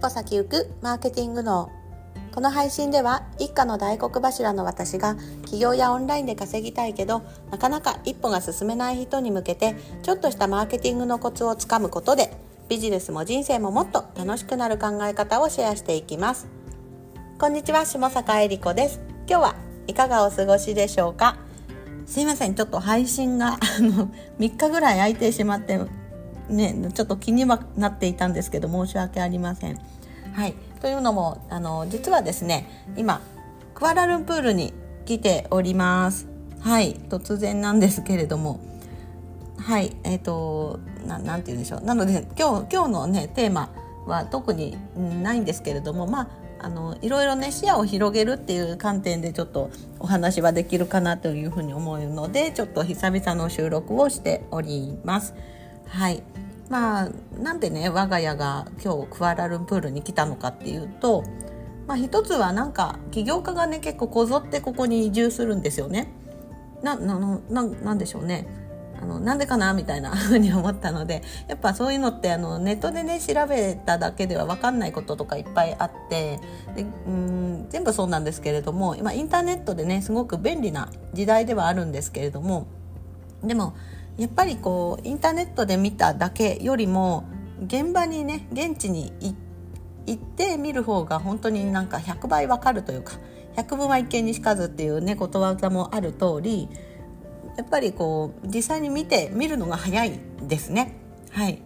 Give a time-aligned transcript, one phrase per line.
[0.00, 1.72] 歩先行くマーケティング脳。
[2.32, 9.74] この配信では一家の大黒柱の私が起業やオンラインで稼ぎたいけどなかなか一歩が進めない人に向けて
[10.04, 12.32] ちょっとしたマーケティングのコツをつかむことで
[12.68, 16.46] ビジネスも人生ももっと楽しくなる考え方をシェアしていきます。
[17.40, 19.00] こんにちは下坂恵理子です。
[19.28, 19.56] 今日は
[19.88, 21.38] いかがお過ごしでしょうか？
[22.06, 25.78] すいませんちょっと配信があの3日ぐらい空いてしまって
[26.48, 29.80] ねちょっと気にはなっていたんですけど申し訳ありません。
[30.32, 30.54] はい。
[30.80, 33.20] というのもあの実はですね今
[33.74, 34.72] クアラルンプールに
[35.04, 36.26] 来ております。
[36.60, 36.94] はい。
[37.08, 38.60] 突然なんですけれども。
[39.58, 39.96] はい。
[40.04, 41.80] えっ、ー、とななんて言うんでしょう。
[41.82, 43.70] なので今日今日のねテーマ
[44.06, 46.28] は特にないんですけれどもまあ
[46.60, 49.70] あのいろいろね視野を広げるっていう観点でちょっと
[50.00, 55.34] お話はできるかなというふうに思うのでちょっと久々の収録をしております。
[55.88, 56.22] はい
[56.68, 61.24] まあなんでね我が家が今日クアラルンプールに来たのかっていうと、
[61.86, 66.12] まあ、一つはなんか起業家がね結構こぞってここに移住するんですよね。
[66.82, 68.46] ななななんでしょうね
[69.00, 76.40] あのなんでかなみたいな ふうに思ったのでやっぱそういうのってあのネットでね調べただけでは分かんないこととかいっぱいあって
[76.76, 82.66] でうん全部そうなんですけれども今インターネットでねすごく便利な時代ではあるんですけれども
[83.42, 83.74] でも
[84.18, 87.24] やっぱりこうインターネットで見ただけよりも
[87.64, 89.12] 現場にね現地に
[90.06, 93.14] 行って見る方が本当になんか100倍わかるというか
[93.54, 96.68] 百聞は一見にしかずっていうねことわざもある通り
[97.56, 100.94] やっぱりこう実際に見て見るのが早いですね。
[101.30, 101.60] はい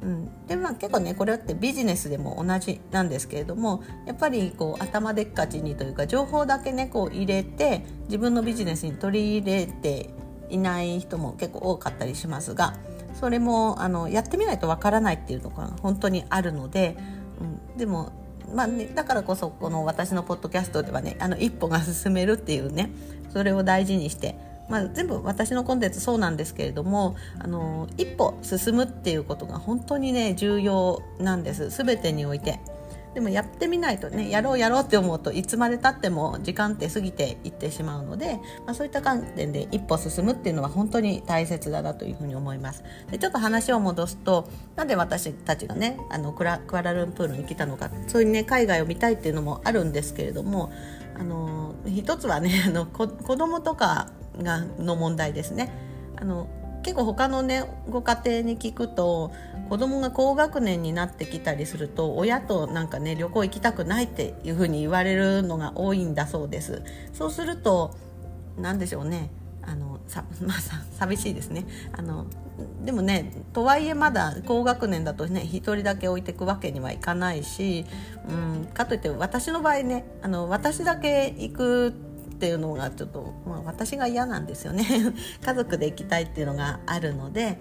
[0.00, 10.10] うん、でまあ結構ねこれってビジネスでも同じなんですけれどもやっぱりこう頭でっかちにというか情報だけねこう入れて自分のビジネスに取り入れて
[10.50, 12.74] いない人も結構多かったりしますが
[13.18, 16.96] それもあのやってみないとわからないっていうのが本当にあるので、
[17.40, 18.12] うん、でも
[18.54, 22.90] まあね、だからこそこの私のポッドキャストではねあの一歩が進めるっていうね
[23.30, 24.36] それを大事にして、
[24.70, 32.58] まあ、全部私のコンテンツそうなんですけれどもあの一歩進むっていうことが本当にね重要なんです全てにおいて。
[33.14, 42.84] でもやってみないとねやろうやろうって思うといつまでたっても時間って過ぎていってしまうので、まあ、そういった観点で一歩進むっていうのは本当に大切だなというふうに思います。
[43.10, 50.70] でちょっと話を戻すとなんで私たちがねあのクラクアラルンプールに来たのかそういうね海外を見たいっていうのもあるんですけれども
[51.18, 55.72] あの一つはねあの子供とかがの問題ですね。
[56.16, 56.48] あの
[56.82, 59.32] 結構他のねご家庭に聞くと
[59.68, 66.82] 子供が高学年になってきたりすると親となんかね旅行行きたくないっていうふうに言われるのが多いんだそうです。
[67.12, 67.94] そうすると
[68.56, 69.30] 何でしょうね。
[69.62, 71.66] あのさ、 まあ、さ寂しいですね。
[71.92, 72.26] あの
[72.84, 77.84] でもねとはいえまだ高学年だとね1人だけ置いていくわけにはいかないし、
[78.28, 81.94] うん、かといって私の場合ねあの私だけ行く
[82.38, 84.86] っていうのがちょっと、まあ、私が嫌なんですよね
[85.44, 87.58] 家族で行きたいっていうのがあるので、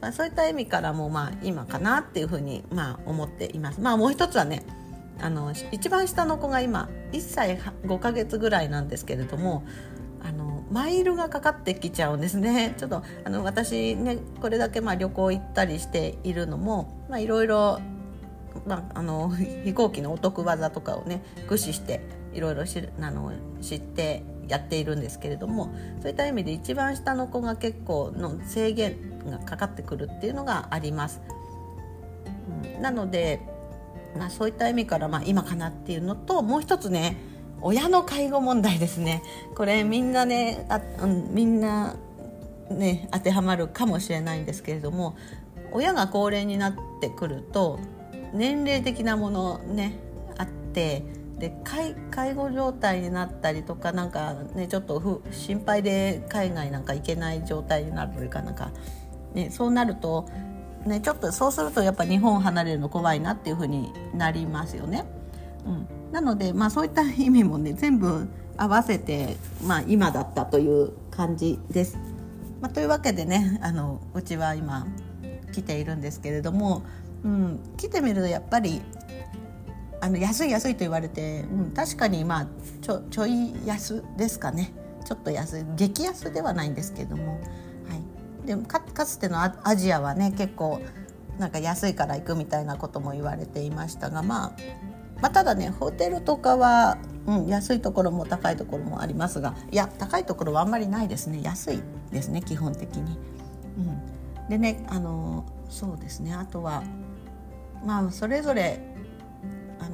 [0.00, 3.80] まあ、そういった意味からもまあ今かなっていうふうにまあ思っています。
[3.80, 4.62] まあ、もう一つはね
[5.20, 9.64] あの一番下の子が今1歳5ヶ月ぐらいなんですけれども
[10.22, 17.80] あのマイルがかかってきちゃうんですね ちょっとあの私ねこれだけまあ旅行行ったりしているのもいろいろ
[18.64, 22.00] 飛行機のお得技とかをね駆使して
[22.34, 28.96] いろいろ知あの知ってやっているんですけれどもそういった意味で一番下の子が結構の制限
[29.30, 31.22] がかかってくるっていうのがあります。
[32.74, 33.40] うん、なので、
[34.18, 37.16] まあ、そういった意味からまあ今かなっていうのともう一つね
[37.62, 39.22] 親の介護問題ですね
[39.54, 41.96] これみんなねあ、うん、みんな
[42.70, 45.16] ね当てはまるかもしれないんですけれども
[45.72, 47.80] 親が高齢になってくると
[48.34, 49.98] 年齢的なものね
[50.36, 51.02] あって
[51.44, 51.52] で
[52.10, 58.70] 介護状態になったりとかなんかねちょっと心配で海外なんか行けない状態になるというかなんか、
[59.34, 60.26] ね、そうなると、
[60.86, 65.04] ね、ちょっとそうするとやっぱ日本を離れるの怖いなっていうふうになりますよね。
[65.66, 68.26] うん、なので、まあ、そういった意味もね全部
[68.56, 69.36] 合わせて、
[69.66, 71.98] まあ、今だったという感じです。
[72.62, 74.86] まあ、というわけでねあのうちは今
[75.52, 76.82] 来ているんですけれども、
[77.22, 78.80] うん、来てみるとやっぱり
[80.04, 82.46] あの安い安いと言われて、うん、確かにまあ
[82.82, 84.74] ちょちょい安ですかね。
[85.02, 87.38] ちょっと安い激安ではないんですけども、は
[88.44, 90.82] い、でかかつてのアジアはね結構
[91.38, 94.52] なんか安いから行くみたいなことも言われていましたが、まあ、
[95.22, 101.40] まあただねホテルとかは、うん、安いところも高いところもありますがいや高いところはあんまりないですね。
[101.42, 103.18] 安いですね基本的に。
[103.78, 106.34] うん、でねあのそうですね。
[106.34, 106.82] あとは
[107.86, 108.93] まあそれぞれ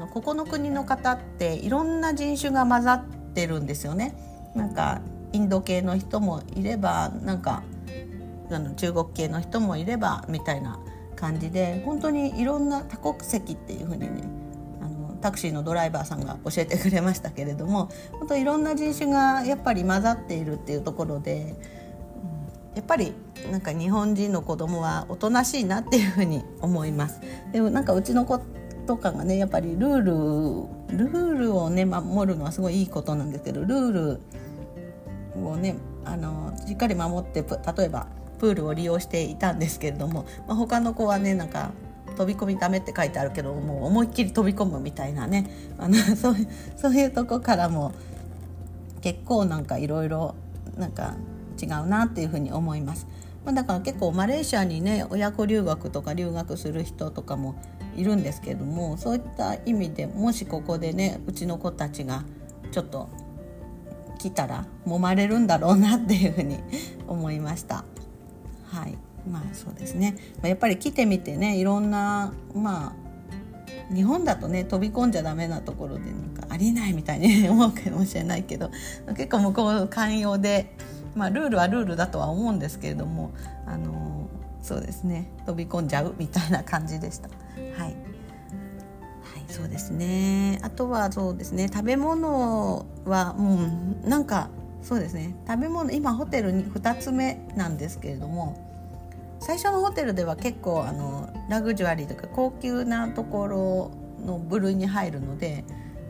[0.01, 3.05] のここの国の方っていろんな人種が混ざっ
[3.35, 4.15] てるんですよね。
[4.57, 5.01] なんか
[5.33, 7.63] インド系の人もいればなんか
[8.51, 10.81] あの中国系の人もいればみたいな
[11.15, 14.23] 感じで本当にいろんな多国籍っていう風にね
[14.81, 21.55] あのタクシーのドライバーさんが教えてくれましたけれども本当いろんな人種がやっぱり混ざっているっていうところで、
[22.73, 23.13] うん、やっぱり
[23.53, 27.21] なんか日本人の子供はおとなしいなっていう風に思います。
[27.53, 28.41] でもなんかうちの子
[28.91, 34.21] とかがねやっぱりルールルールをね守るのはすごいいいことなんですけどルール
[35.47, 38.09] をねあのしっかり守って例えば
[38.41, 41.71] プールを利用していたんですけれども、まあ、他の子はねなんか
[42.17, 45.49] 飛び込みダメって書いてあるけどもう思いっきり飛び込むみたいなね
[45.79, 46.35] あの そう
[46.77, 47.93] そういうとこからも
[49.03, 50.35] 結構なんかいろいろ
[50.77, 51.15] なんか
[51.63, 53.07] 違うなっていうふうに思います。
[53.45, 57.55] ま、だから結構マレーシアにね親子留学とか留学する人とかも
[57.97, 62.25] いるんですけどもそういった意味でもしここでねうちの子たちが
[62.73, 63.09] ちょっと
[64.19, 66.59] 来たら揉まれるんだろうなっていうふうに
[67.09, 67.85] 思いました。
[68.67, 68.97] はい
[69.29, 78.71] まあそうですね、やっぱり来てみてねいろんなまあ日本だとね飛び込んじゃダメなところでなんかありえないみたいに 思うかもしれないけど
[79.17, 80.75] 結構向こう寛容で、
[81.15, 83.33] まあ、ルールはルールだとは思うんですけれども
[83.67, 84.20] あの
[84.63, 85.31] そうですね。
[85.47, 87.29] 飛び込んじゃうみたいな感じでした。
[87.29, 87.95] はい、はい、
[89.49, 90.59] そうですね。
[90.63, 91.69] あとはそうですね。
[91.69, 94.49] 食べ物はうんなんか
[94.83, 95.35] そうですね。
[95.47, 98.59] 食べ物今ホテルに2つ目なんですけれども
[99.41, 103.91] 最初のホテルでは結構あのラグジュアリーとか高級なところ
[104.25, 105.65] の部類に入るので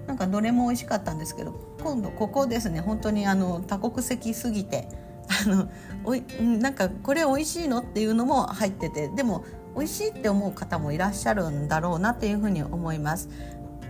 [0.07, 2.81] なんかどれも美味しかったんですけど今度ここですね。
[2.81, 4.89] 本当にあの多国籍すぎて
[5.31, 5.71] あの
[6.05, 7.79] おいなんかこれ美味しいの？
[7.79, 9.45] っていうのも入っててでも
[9.77, 13.29] 美味しいって思う方もいらっしゃるんだろうなっていうふうに思います。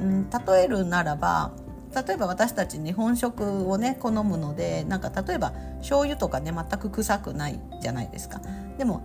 [0.00, 1.52] うん、例えるならば
[1.94, 8.40] 例えば私たち日本食をね好むのでなんか例えば醤油とかね全く臭くないじゃないですか。
[8.76, 9.02] でも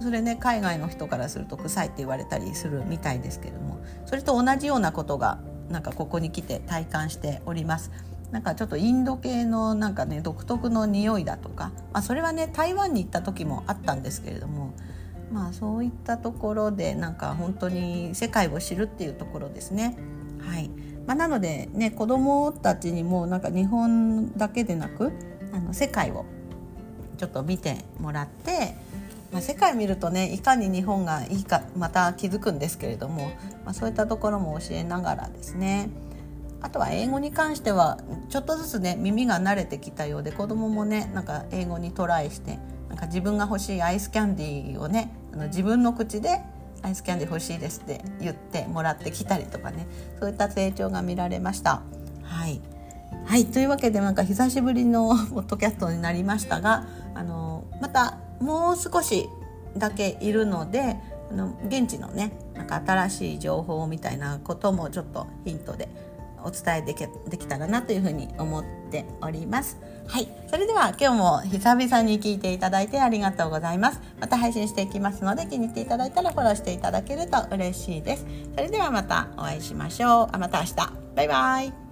[0.00, 5.40] それね海外の人からすると臭いって言われたりするみたいですけどもそれと同じようなことが
[5.70, 7.90] なんかここに来て体感しております。
[8.30, 14.74] なんかちょっとインド系のなんかね独特の匂いだとか、まあ、それはね台湾に行った時もあったんですけれども
[15.32, 19.96] まあそういったところでなんか本当に世界を知るっていうところですね
[20.40, 20.70] はい。
[21.06, 25.10] まあ、なのでね子どもたちにもなんか日本だけでなく
[25.54, 26.26] あの世界を
[27.16, 28.74] ちょっと見てもらって、
[29.32, 33.32] まあ、世界見るとねいかに日本がいいかまた気づくんですけれども、
[33.64, 35.88] まあ、そういったところも教えながらですね
[36.60, 42.58] あとは英語に関してはちょっとずつね耳が慣れてきたようで子どももねなんか英語にトライして
[42.88, 46.40] なんか自分が欲しいアイスキャンディーをねあの自分の口で
[46.82, 49.86] アイスキャンディー欲しいですって言ってもらってきたりとかね
[50.18, 51.82] そういった成長が見られました。
[52.22, 52.60] はい
[53.24, 59.28] はいというわけでなんか久しぶりのポッドキャストになりましたがあのまたもう少し
[59.76, 60.96] だけいるので
[61.30, 65.88] あの現地のねなんか新しい情報みたいなこともちょっとヒントで
[66.48, 69.78] お伝えできできたらなというふうに思っております。
[70.06, 70.28] はい。
[70.48, 74.00] それでは今日も久々に聞いていただいてありがとうございます。
[74.20, 78.26] また配信していきますので気に入っていただいたらフォローしていただけると嬉しいです。
[78.56, 80.28] それではまたお会いしましょう。
[80.32, 80.74] あ、また明日。
[81.14, 81.87] バイバイ。